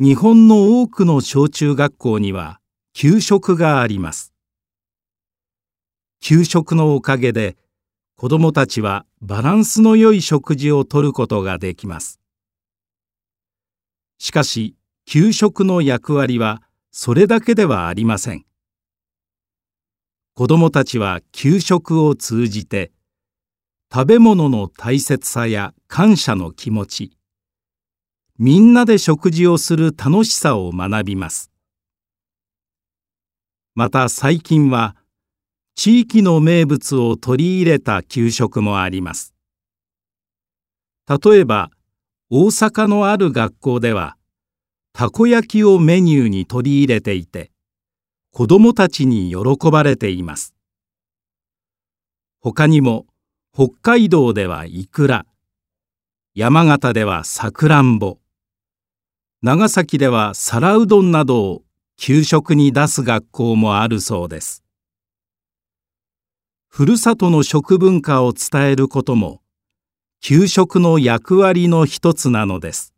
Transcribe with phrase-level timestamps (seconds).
[0.00, 2.60] 日本の多くの小中学校には
[2.94, 4.32] 給食があります。
[6.20, 7.56] 給食のおかげで
[8.14, 12.20] 子どもたちはバランスの良い食事をとることができます。
[14.18, 16.62] しかし給食の役割は
[16.92, 18.44] それだけではありません。
[20.36, 22.92] 子どもたちは給食を通じて
[23.92, 27.17] 食べ物の大切さや感謝の気持ち
[28.40, 31.50] みんなで食事をする楽しさを学びます。
[33.74, 34.94] また最近は
[35.74, 39.34] 地域の名物を取り入れた給食もあります。
[41.08, 41.70] 例えば
[42.30, 44.16] 大阪のある学校では
[44.92, 47.50] たこ焼きをメニューに取り入れていて
[48.30, 50.54] 子どもたちに喜ばれています。
[52.38, 53.06] 他にも
[53.52, 55.26] 北海道ではいくら
[56.36, 58.18] 山形ではさくらんぼ
[59.40, 61.62] 長崎では皿うどんなどを
[61.96, 64.64] 給食に出す学校もあるそうです。
[66.66, 69.40] ふるさとの食文化を伝えることも
[70.20, 72.94] 給食の役割の一つなのです。